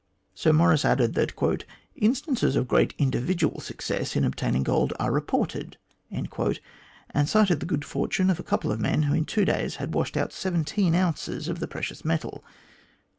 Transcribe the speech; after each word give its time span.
Sir 0.33 0.51
Maurice 0.51 0.83
added 0.83 1.13
that 1.13 1.31
"instances 1.95 2.55
of 2.55 2.67
great 2.67 2.95
individual 2.97 3.59
success 3.59 4.15
in 4.15 4.25
obtaining 4.25 4.63
gold 4.63 4.93
are 4.99 5.11
reported," 5.11 5.77
and 6.09 6.27
cited 7.29 7.59
the 7.59 7.67
good 7.67 7.85
fortune 7.85 8.31
of 8.31 8.39
a 8.39 8.43
couple 8.43 8.71
of 8.71 8.79
men 8.79 9.03
who 9.03 9.13
in 9.13 9.25
two 9.25 9.45
days 9.45 9.75
had 9.75 9.93
washed 9.93 10.17
out 10.17 10.33
seventeen 10.33 10.95
ounces 10.95 11.47
of 11.47 11.59
the 11.59 11.67
precious 11.67 12.03
metal. 12.03 12.43